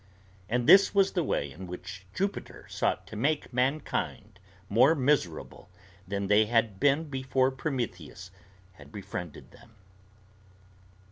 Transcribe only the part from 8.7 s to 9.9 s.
had befriended them.